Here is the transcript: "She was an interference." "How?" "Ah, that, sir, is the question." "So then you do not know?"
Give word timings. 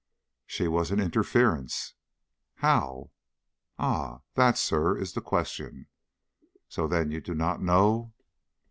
"She 0.47 0.67
was 0.67 0.89
an 0.89 0.99
interference." 0.99 1.93
"How?" 2.55 3.11
"Ah, 3.77 4.21
that, 4.33 4.57
sir, 4.57 4.97
is 4.97 5.13
the 5.13 5.21
question." 5.21 5.85
"So 6.67 6.87
then 6.87 7.11
you 7.11 7.21
do 7.21 7.35
not 7.35 7.61
know?" 7.61 8.11